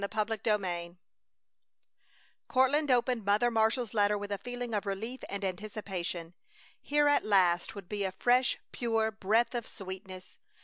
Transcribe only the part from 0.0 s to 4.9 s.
CHAPTER XXXII Courtland opened Mother Marshall's letter with a feeling of